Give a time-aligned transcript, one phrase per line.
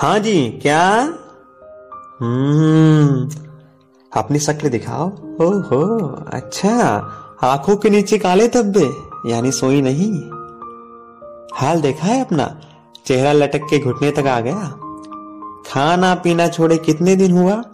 [0.00, 1.00] हाँ जी, क्या?
[2.20, 3.30] हम्म।
[4.16, 7.08] अपनी शक्ल दिखाओ। ओहो अच्छा।
[7.42, 8.90] आँखों के नीचे काले धब्बे,
[9.30, 10.20] यानी सोई नहीं।
[11.54, 12.60] हाल देखा है अपना?
[13.06, 14.78] चेहरा लटक के घुटने तक आ गया।
[15.66, 17.64] खाना पीना छोड़े कितने दिन हुआ?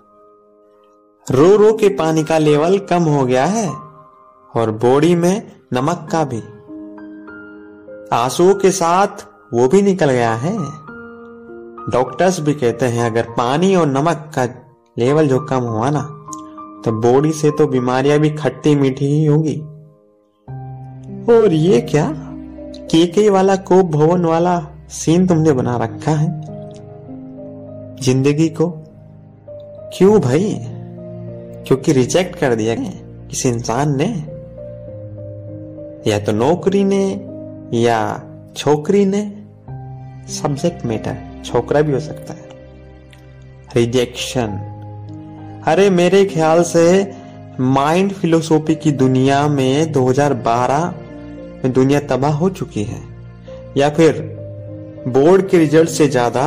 [1.30, 3.68] रो रो के पानी का लेवल कम हो गया है,
[4.56, 6.40] और बॉडी में नमक का भी।
[8.16, 10.85] आंसुओं के साथ वो भी निकल गया है।
[11.90, 14.44] डॉक्टर्स भी कहते हैं, अगर पानी और नमक का
[14.98, 16.00] लेवल जो कम हुआ ना
[16.84, 19.56] तो बॉडी से तो बीमारियाँ भी खट्टी मीठी ही होगी।
[21.32, 22.12] और ये क्या?
[22.90, 24.60] केके वाला कोप भवन वाला
[24.90, 26.28] सीन तुमने बना रखा है?
[28.02, 28.68] ज़िंदगी को?
[29.96, 30.56] क्यों भाई?
[31.66, 32.90] क्योंकि रिजेक्ट कर दिया गया
[33.28, 34.08] किसी इंसान ने।
[36.10, 37.04] या तो नौकरी ने,
[37.74, 38.22] या
[38.56, 39.22] छोकरी ने।
[40.32, 42.48] सब्जेक्ट मैटर छोकरा भी हो सकता है।
[43.76, 44.58] रिजेक्शन
[45.66, 47.12] अरे, मेरे ख्याल से
[47.60, 50.84] माइंड फिलोसॉफी की दुनिया में 2012
[51.64, 53.02] में दुनिया तबाह हो चुकी है।
[53.76, 54.20] या फिर
[55.08, 56.44] बोर्ड के रिज़ल्ट से ज़्यादा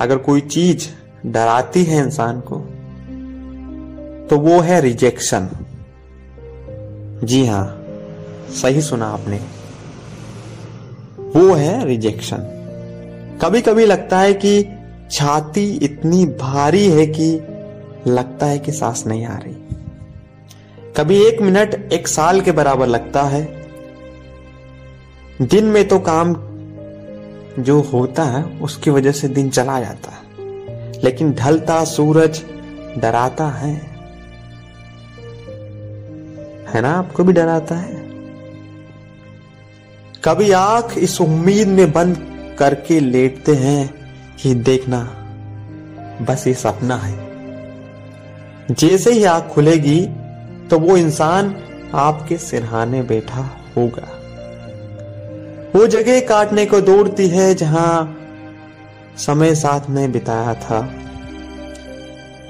[0.00, 0.88] अगर कोई चीज़
[1.26, 2.56] डराती है इंसान को
[4.30, 5.48] तो वो है रिजेक्शन
[7.24, 7.66] जी हाँ,
[8.52, 9.40] सही सुना आपने।
[11.36, 12.52] वो है रिजेक्शन
[13.42, 14.68] कभी कभी लगता है कि
[15.10, 17.40] छाती इतनी भारी है कि
[18.06, 19.54] लगता है कि सांस नहीं आ रही।
[20.96, 23.66] कभी एक मिनट एक साल के बराबर लगता है।
[25.42, 26.34] दिन में तो काम
[27.62, 30.26] जो होता है, उसकी वजह से दिन चला जाता है।
[31.04, 32.42] लेकिन ढलता सूरज
[32.98, 33.74] डराता है।
[36.68, 36.90] है ना?
[36.90, 37.94] आपको भी डराता है।
[40.24, 43.94] कभी आँख इस उम्मीद में बंद करके लेटते हैं
[44.42, 44.98] कि देखना
[46.24, 47.26] बस ये सपना है।
[48.70, 50.06] जैसे ही आँख खुलेगी
[50.70, 51.56] तो वो इंसान
[51.94, 54.12] आपके सिरहाने बैठा होगा।
[55.78, 58.18] वो जगह काटने को दौड़ती है जहाँ
[59.16, 60.94] समय साथ में बिताया था।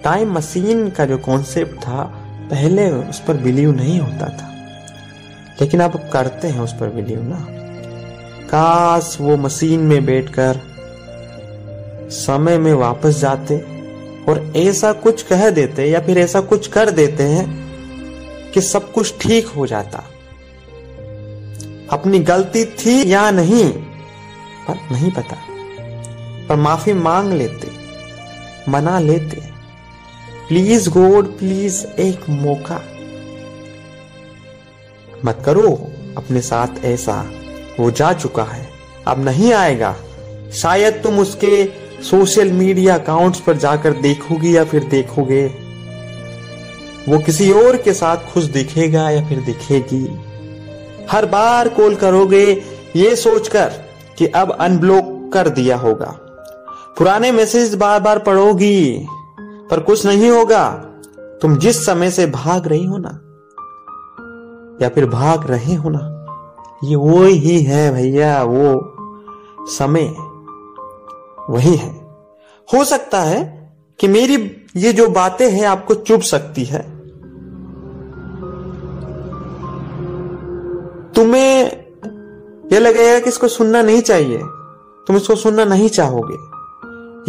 [0.04, 2.02] टाइम मशीन का जो कॉन्सेप्ट था,
[2.50, 4.52] पहले उस पर बिलीव नहीं होता था।
[5.60, 7.46] लेकिन आप करते हैं उस पर बिलीव ना।
[8.46, 10.60] काश वो मशीन में बैठकर
[12.10, 13.58] समय में वापस जाते
[14.28, 17.66] और ऐसा कुछ कह देते या फिर ऐसा कुछ कर देते हैं
[18.50, 20.04] कि सब कुछ ठीक हो जाता।
[21.90, 23.72] अपनी गलती थी या नहीं,
[24.68, 25.36] पर नहीं पता।
[26.48, 27.68] पर माफ़ी मांग लेते,
[28.68, 29.56] मना लेते।
[30.48, 32.82] प्लीज़ गॉड, प्लीज़ एक मौका।
[35.24, 37.35] मत करो अपने साथ ऐसा।
[37.80, 38.68] वो जा चुका है।
[39.06, 39.94] अब नहीं आएगा।
[40.52, 41.64] शायद तुम उसके
[42.02, 45.46] सोशल मीडिया अकाउंट्स पर जाकर देखोगी या फिर देखोगे।
[47.08, 50.06] वो किसी और के साथ खुश दिखेगा या फिर दिखेगी।
[51.10, 52.44] हर बार कॉल करोगे,
[52.96, 53.72] ये सोचकर
[54.18, 56.16] कि अब अनब्लॉक कर दिया होगा।
[56.98, 59.06] पुराने मैसेज बार बार पढ़ोगी,
[59.70, 60.68] पर कुछ नहीं होगा।
[61.42, 63.10] तुम जिस समय से भाग रही हो ना,
[64.82, 66.15] या फिर भाग रहे हो ना
[66.84, 68.96] ये वो ही है भैया, वो
[69.66, 70.14] समय
[71.50, 71.92] वही है।
[72.74, 76.82] हो सकता है कि मेरी ये जो बातें हैं आपको चुप सकती है।
[81.12, 81.64] तुम्हें
[82.72, 84.38] यह लगेगा कि इसको सुनना नहीं चाहिए,
[85.06, 86.56] तुम इसको सुनना नहीं चाहोगे।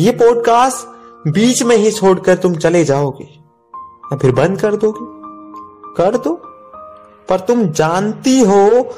[0.04, 0.98] ये पॉडकास्ट
[1.28, 3.28] बीच में ही छोड़कर तुम चले जाओगे।
[4.14, 5.18] या फिर बंद कर दोगे?
[5.96, 6.42] कर दो।
[7.30, 8.90] पर तुम जानती हो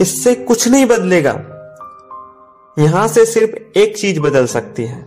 [0.00, 1.32] इससे कुछ नहीं बदलेगा।
[2.78, 5.02] यहाँ से सिर्फ़ एक चीज़ बदल सकती है।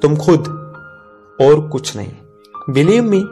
[0.00, 0.48] तुम खुद
[1.40, 2.12] और कुछ नहीं।
[2.70, 3.24] बिलीव मी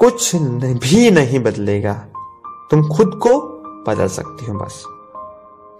[0.00, 2.06] कुछ भी नहीं बदलेगा।
[2.70, 4.84] तुम खुद को बदल सकती हो बस।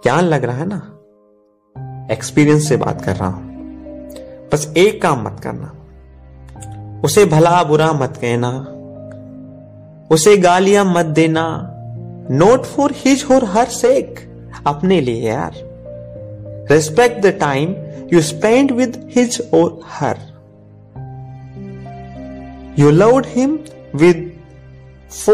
[0.03, 0.95] ज्ञान लग रहा है ना?
[2.13, 3.49] एक्सपीरियंस से बात कर रहा हूँ।
[4.53, 5.75] बस एक काम मत करना।
[7.05, 8.49] उसे भला बुरा मत कहना।
[10.11, 11.75] उसे गालियाँ मत देना।
[12.31, 14.19] नोट फॉर हिज और हर सेक
[14.67, 15.51] अपने लिए यार
[16.71, 17.75] respect the time
[18.13, 20.17] you spend with his or her
[22.79, 23.59] you loved him
[23.95, 24.31] with
[25.11, 25.33] फो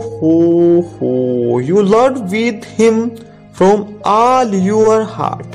[0.00, 0.32] हो
[0.80, 3.10] हो you love with him
[3.56, 5.46] from all your heart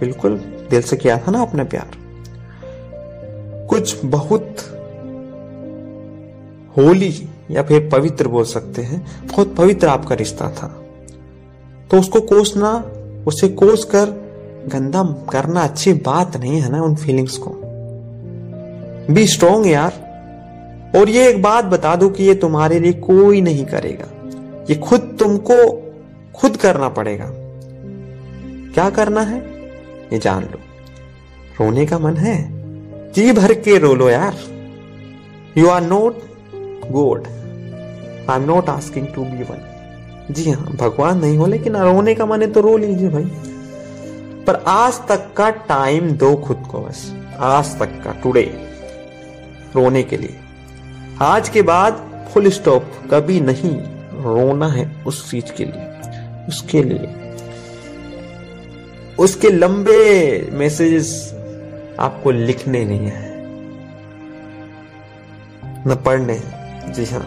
[0.00, 0.36] बिल्कुल
[0.70, 1.90] दिल से किया था ना आपने प्यार।
[3.70, 4.56] कुछ बहुत
[6.76, 10.82] होली या फिर पवित्र बोल सकते हैं, बहुत पवित्र आपका रिश्ता था।
[11.90, 12.92] तो उसको कोसना,
[13.26, 14.26] उसे कोस कर
[14.66, 17.50] गंदा करना अच्छी बात नहीं है ना उन फीलिंग्स को।
[19.14, 20.06] बी स्ट्रोंग यार।
[20.96, 24.06] और ये एक बात बता दो कि ये तुम्हारे लिए कोई नहीं करेगा।
[24.70, 25.82] ये खुद तुमको
[26.34, 27.30] खुद करना पड़ेगा।
[28.74, 29.38] क्या करना है?
[30.12, 30.58] ये जान लो।
[31.60, 32.48] रोने का मन है?
[33.12, 34.36] जी भर के रो लो यार।
[35.58, 36.18] You are not
[36.90, 37.26] god
[38.30, 39.72] I am not asking to be one
[40.30, 43.24] जी हाँ भगवान नहीं हो, लेकिन रोने का माने तो रो लीजिए भाई।
[44.46, 48.42] पर आज तक का टाइम दो खुद को बस। आज तक का टुडे
[49.76, 50.36] रोने के लिए।
[51.22, 52.02] आज के बाद
[52.34, 53.74] फुल स्टॉप कभी नहीं
[54.22, 57.08] रोना है उस चीज़ के लिए, उसके लिए।
[59.18, 61.32] उसके लंबे मैसेजेस
[62.00, 63.24] आपको लिखने नहीं है।
[65.88, 66.40] न पढ़ने
[66.88, 67.26] जी हाँ।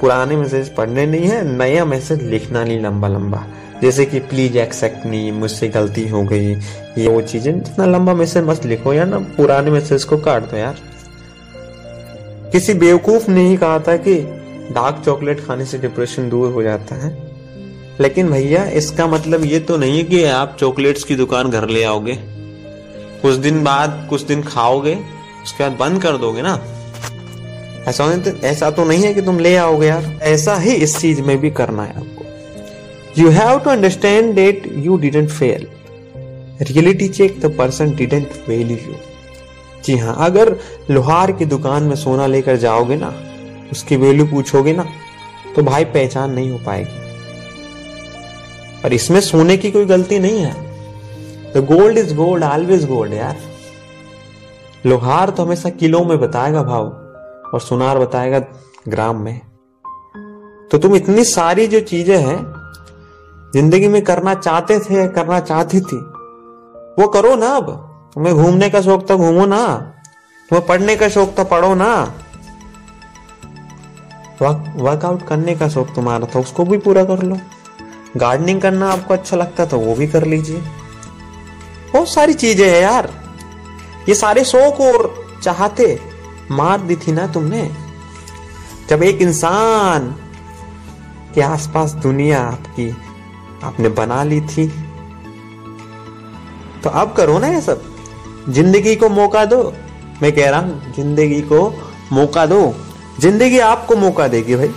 [0.00, 3.46] पुराने मैसेज पढ़ने नहीं है, नया मैसेज लिखना नहीं लंबा लंबा
[3.82, 6.54] जैसे कि प्लीज़ एक्सेप्ट नहीं मुझसे गलती हो गई,
[6.98, 10.56] ये वो चीज़ें, जितना लंबा मैसेज मत लिखो यार ना, पुराने मैसेज को काट दो
[10.56, 10.76] यार।
[12.52, 14.14] किसी बेवकूफ़ ने ही कहा था कि
[14.72, 17.16] डार्क चॉकलेट खाने से डिप्रेशन दूर हो जाता है।
[18.00, 21.84] लेकिन भैया, इसका मतलब ये तो नहीं है कि आप चॉकलेट्स की दुकान घर ले
[21.84, 22.18] आओगे।
[23.22, 24.94] कुछ दिन बाद, कुछ दिन खाओगे,
[25.42, 26.54] उसके बाद बंद कर दोगे ना।
[27.88, 31.22] ऐसा तो ऐसा तो नहीं है कि तुम ले आओगे यार। ऐसा ही इस चीज़
[31.22, 32.24] में भी करना है आपको।
[33.18, 35.66] You have to understand that you didn't fail
[36.62, 38.94] reality check the person didn't value you
[39.84, 40.56] जी हाँ अगर
[40.90, 43.12] लोहार की दुकान में सोना लेकर जाओगे ना,
[43.72, 44.86] उसकी वैल्यू पूछोगे ना
[45.56, 47.06] तो भाई पहचान नहीं हो पाएगी।
[48.82, 50.52] पर इसमें सोने की कोई गलती नहीं है।
[51.54, 53.36] The gold is gold always gold यार।
[54.86, 56.84] लोहार तो हमेशा किलो में बताएगा भाव।
[57.54, 58.38] और सुनार बताएगा
[58.88, 59.40] ग्राम में।
[60.70, 62.38] तो तुम इतनी सारी जो चीज़ें हैं,
[63.52, 65.96] ज़िंदगी में करना चाहते थे, करना चाहती थी,
[66.98, 67.70] वो करो ना अब।
[68.14, 69.66] तुम्हें घूमने का शौक था घूमो ना।
[70.48, 71.92] तुम्हें पढ़ने का शौक था पढ़ो ना।
[74.42, 77.38] वर्कआउट करने का शौक तुम्हारा था, उसको भी पूरा कर लो।
[78.16, 80.60] गार्डनिंग करना आपको अच्छा लगता था, वो भी कर लीजिए।
[81.92, 83.10] बहुत सारी चीज़ें है यार।
[84.08, 85.12] ये सारे शौक और
[85.42, 85.86] चाहते
[86.50, 87.70] मार दी थी ना तुमने?
[88.88, 90.08] जब एक इंसान
[91.34, 92.90] के आसपास दुनिया आपकी,
[93.62, 94.66] आपने बना ली थी
[96.84, 97.82] तो अब करो ना ये सब।
[98.48, 99.62] ज़िंदगी को मौका दो।
[100.22, 101.60] मैं कह रहा हूँ, ज़िंदगी को
[102.12, 102.74] मौका दो।
[103.20, 104.70] ज़िंदगी आपको मौका देगी भाई।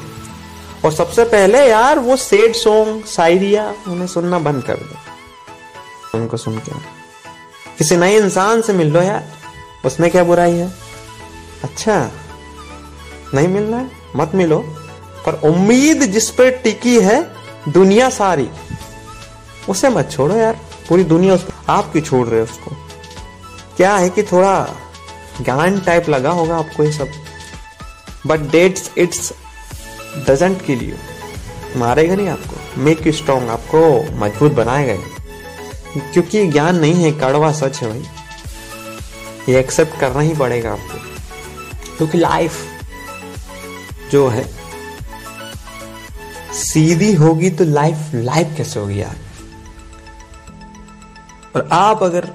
[0.86, 6.58] और सबसे पहले यार, वो सेड सॉन्ग, शायरिया, उन्हें सुनना बंद कर दो। उनको सुन
[6.58, 6.72] के
[7.78, 9.28] किसी नए इंसान से मिल लो यार।
[9.86, 10.72] उसमें क्या बुराई है?
[11.64, 12.12] अच्छा
[13.34, 13.92] नहीं मिलना है?
[14.16, 14.60] मत मिलो।
[15.26, 17.32] पर उम्मीद जिस पे टिकी है,
[17.70, 18.50] दुनिया सारी,
[19.70, 20.60] उसे मत छोड़ो यार।
[20.90, 22.76] पूरी दुनिया उस आप क्यों छोड़ रहे हो उसको?
[23.78, 24.68] क्या है कि थोड़ा
[25.42, 27.08] ज्ञान टाइप लगा होगा आपको ये सब?
[28.28, 29.34] But that's it's
[30.28, 30.96] doesn't kill you
[31.80, 34.96] मारेगा नहीं आपको। मेक यू स्ट्रॉन्ग आपको मज़बूत बनाएगा
[36.14, 38.04] क्योंकि ज्ञान नहीं है, कड़वा सच है भाई।
[39.50, 41.11] ये एक्सेप्ट करना ही पड़ेगा आपको।
[42.02, 42.54] क्योंकि लाइफ
[44.12, 44.44] जो है,
[46.54, 49.16] सीधी होगी तो लाइफ लाइफ कैसे होगी यार?
[51.56, 52.30] और आप अगर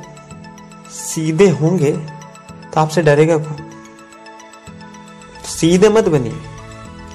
[0.90, 3.70] सीधे होंगे तो आपसे डरेगा कौन?
[5.44, 6.40] सीधे मत बनिए।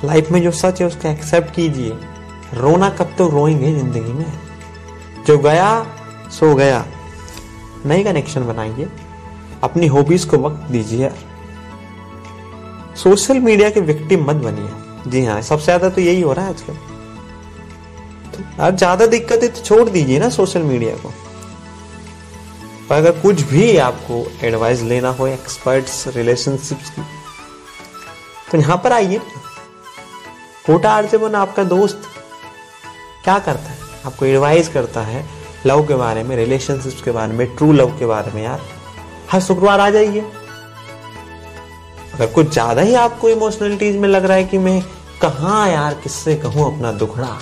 [0.05, 1.97] लाइफ में जो सच है, उसको एक्सेप्ट कीजिए।
[2.53, 4.39] रोना कब तो रोएँगे ज़िंदगी में?
[5.27, 5.85] जो गया,
[6.31, 6.85] सो गया।
[7.85, 8.89] नई कनेक्शन बनाइए।
[9.63, 11.11] अपनी हॉबीज को वक्त दीजिए
[13.03, 16.51] सोशल मीडिया के विक्टिम मत बनिए। जी हाँ सबसे ज़्यादा तो यही हो रहा है
[16.51, 16.73] आजकल।
[18.33, 21.09] तो ज़्यादा दिक्कत है तो छोड़ दीजिए ना सोशल मीडिया को।
[22.89, 27.01] पर अगर कुछ भी आपको एडवाइस लेना हो एक्सपर्ट्स रिलेशनशिप्स की
[28.51, 29.19] तो यहाँ पर आइए।
[30.65, 32.01] कोटा आर्जवन आपका दोस्त
[33.23, 33.77] क्या करता है?
[34.05, 35.25] आपको एडवाइस करता है
[35.65, 38.61] लव के बारे में रिलेशनशिप्स के बारे में ट्रू लव के बारे में, यार।
[39.31, 40.21] हर शुक्रवार आ जाइए।
[42.13, 44.81] अगर कुछ ज़्यादा ही आपको इमोशनलिटीज में लग रहा है कि मैं
[45.21, 47.37] कहा यार, किससे कहूँ अपना दुखड़ा?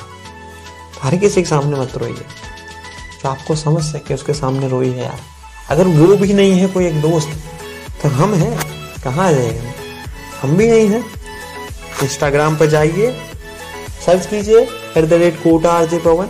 [1.01, 5.19] हर किसी के सामने मत रोइए। जो आपको समझ सके उसके सामने रोई है यार।
[5.69, 7.29] अगर वो भी नहीं है कोई एक दोस्त
[8.03, 8.57] तो हम हैं।
[9.03, 9.73] कहाँ जाएँगे
[10.41, 10.55] हम?
[10.57, 11.03] भी नहीं हैं।
[12.03, 13.11] इंस्टाग्राम पर जाइए
[14.05, 14.59] सर्च कीजिए
[14.97, 16.29] at the rate Kota R J Pawan.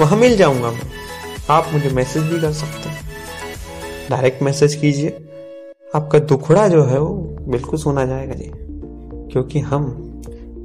[0.00, 0.90] वहाँ मिल जाऊँगा मैं।
[1.50, 3.02] आप मुझे मैसेज भी कर सकते हैं।
[4.10, 5.23] डायरेक्ट मैसेज कीजिए।
[5.94, 8.50] आपका दुखड़ा जो है वो बिल्कुल सुना जाएगा जी।
[9.32, 10.12] क्योंकि हम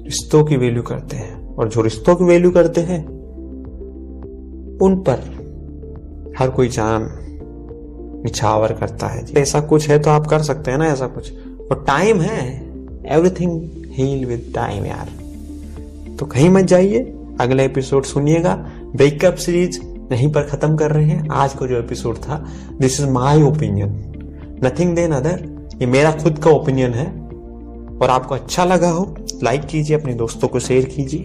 [0.03, 3.07] रिश्तों की वैल्यू करते हैं। और जो रिश्तों की वैल्यू करते हैं,
[4.77, 5.19] उन पर
[6.39, 7.09] हर कोई जान
[8.25, 11.33] निछावर करता है ऐसा कुछ है तो आप कर सकते हैं ना ऐसा कुछ।
[11.71, 12.69] और टाइम है
[13.07, 15.09] एवरीथिंग हील विद टाइम यार।
[16.15, 19.81] तो कहीं मत जाइए, अगला एपिसोड सुनिएगा। ब्रेकअप सीरीज़
[20.11, 22.45] यहीं पर खत्म कर रहे हैं। आज का जो एपिसोड था
[22.79, 24.03] this is my opinion
[24.63, 25.47] nothing than other
[25.81, 27.07] ये मेरा खुद का ओपिनियन है।
[27.97, 31.21] और आपको अच्छा लगा हो लाइक कीजिए, अपने दोस्तों को शेयर कीजिए।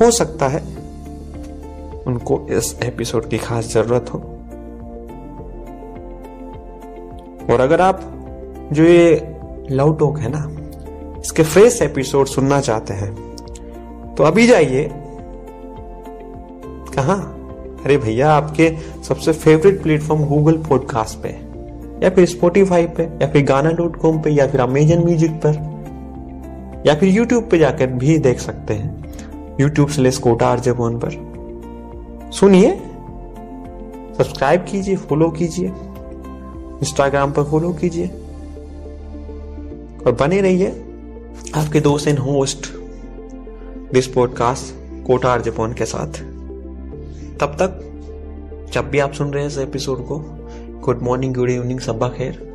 [0.00, 0.60] हो सकता है
[2.06, 4.18] उनको इस एपिसोड की खास ज़रूरत हो।
[7.50, 8.00] और अगर आप
[8.72, 9.36] जो ये
[9.70, 10.44] लव टॉक है ना,
[11.20, 13.14] इसके फ्रेश एपिसोड सुनना चाहते हैं
[14.14, 14.88] तो अभी जाइए।
[16.94, 17.14] कहा?
[17.84, 18.70] अरे भैया, आपके
[19.04, 21.47] सबसे फेवरेट प्लेटफॉर्म गूगल पॉडकास्ट पे।
[22.02, 26.82] या फिर स्पोटिफाई पे, या फिर गाना डॉट कॉम पे, या फिर अमेजन म्यूज़िक पर,
[26.86, 31.10] या फिर यूट्यूब पे जाकर भी देख सकते हैं। यूट्यूब से लेस कोटा आर्जन पर।
[32.32, 32.70] सुनिए
[34.18, 38.06] सब्सक्राइब कीजिए फॉलो कीजिए इंस्टाग्राम पर फॉलो कीजिए,
[40.06, 40.68] और बने रहिए
[41.54, 42.66] आपके दोस्त and host
[43.92, 44.74] this podcast
[45.06, 46.20] Kota आर्जपोन के साथ।
[47.40, 47.84] तब तक
[48.72, 50.37] जब भी आप सुन रहे हैं इस एपिसोड को
[50.88, 52.48] गुड मॉर्निंग गुड इवनिंग सब खैर।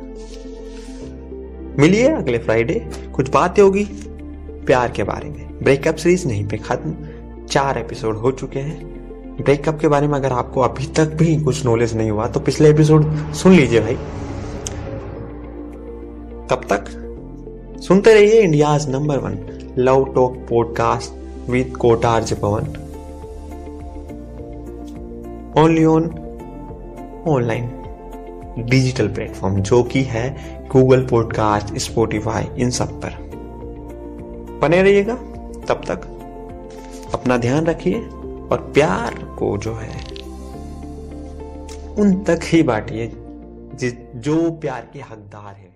[1.78, 3.84] मिलिए अगले फ्राइडे कुछ बातें होगी,
[4.66, 6.94] प्यार के बारे में। ब्रेकअप सीरीज़ नहीं पे खत्म,
[7.46, 8.94] चार एपिसोड हो चुके हैं।
[9.44, 12.70] ब्रेकअप के बारे में अगर आपको अभी तक भी कुछ नॉलेज नहीं हुआ तो पिछले
[12.70, 13.94] एपिसोड सुन लीजिए भाई।
[16.50, 16.84] तब तक?
[17.80, 19.38] सुनते रहिए India number one
[19.78, 21.12] love talk podcast
[21.50, 22.66] with कोटार्ज Pawan
[25.58, 26.04] only on
[27.26, 27.70] online
[28.58, 30.26] digital platform जो कि है
[30.68, 33.16] गूगल पॉडकास्ट, स्पोटिफाई, इन सब पर।
[34.62, 35.14] बने रहिएगा,
[35.68, 36.06] तब तक
[37.14, 38.00] अपना ध्यान रखिए
[38.50, 40.02] और प्यार को जो है,
[41.94, 43.12] उन तक ही बांटिए
[44.16, 45.74] जो प्यार के हकदार है।